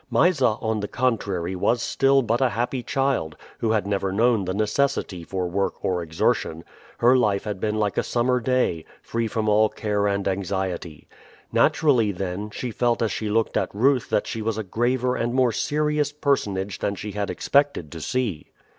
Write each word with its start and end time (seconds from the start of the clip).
Mysa, 0.09 0.57
on 0.61 0.79
the 0.79 0.87
contrary, 0.87 1.55
was 1.55 1.79
still 1.79 2.23
but 2.23 2.41
a 2.41 2.49
happy 2.49 2.81
child, 2.81 3.35
who 3.59 3.73
had 3.73 3.85
never 3.85 4.11
known 4.11 4.45
the 4.45 4.53
necessity 4.55 5.23
for 5.23 5.45
work 5.47 5.75
or 5.85 6.01
exertion; 6.01 6.63
her 6.97 7.15
life 7.15 7.43
had 7.43 7.59
been 7.59 7.75
like 7.75 7.99
a 7.99 8.03
summer 8.03 8.39
day, 8.39 8.83
free 9.03 9.27
from 9.27 9.47
all 9.47 9.69
care 9.69 10.07
and 10.07 10.27
anxiety. 10.27 11.07
Naturally, 11.53 12.11
then, 12.11 12.49
she 12.49 12.71
felt 12.71 13.03
as 13.03 13.11
she 13.11 13.29
looked 13.29 13.55
at 13.55 13.75
Ruth 13.75 14.09
that 14.09 14.25
she 14.25 14.41
was 14.41 14.57
a 14.57 14.63
graver 14.63 15.15
and 15.15 15.35
more 15.35 15.51
serious 15.51 16.11
personage 16.11 16.79
than 16.79 16.95
she 16.95 17.11
had 17.11 17.29
expected 17.29 17.91
to 17.91 18.01
see. 18.01 18.47